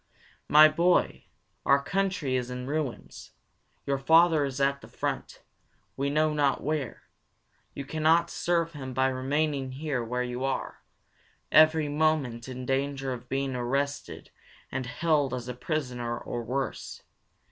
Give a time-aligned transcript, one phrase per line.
[0.49, 1.25] "My boy,
[1.63, 3.33] our country is in ruins.
[3.85, 5.43] Your father is at the front,
[5.95, 7.03] we know not where.
[7.75, 10.81] You can not serve him by remaining here where you are,
[11.51, 14.31] every moment in danger of being arrested
[14.71, 17.03] and held as a prisoner or worse.